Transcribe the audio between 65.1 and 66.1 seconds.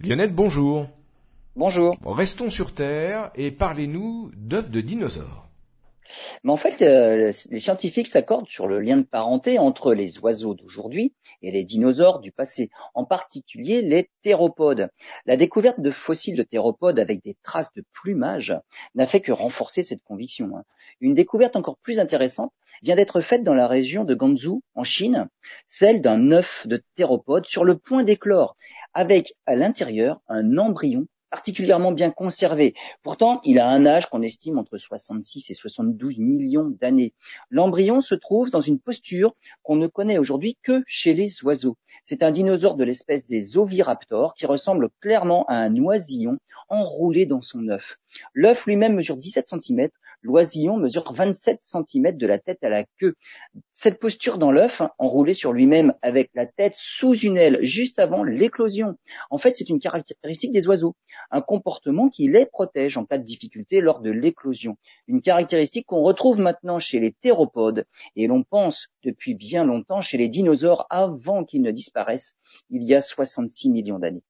caractéristique qu'on